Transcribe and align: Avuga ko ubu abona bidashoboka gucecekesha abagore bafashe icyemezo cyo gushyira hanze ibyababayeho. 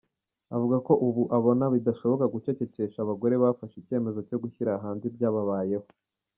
Avuga 0.55 0.77
ko 0.87 0.93
ubu 1.07 1.23
abona 1.37 1.63
bidashoboka 1.73 2.25
gucecekesha 2.33 2.97
abagore 3.01 3.35
bafashe 3.43 3.75
icyemezo 3.79 4.19
cyo 4.27 4.37
gushyira 4.43 4.71
hanze 4.83 5.03
ibyababayeho. 5.11 5.87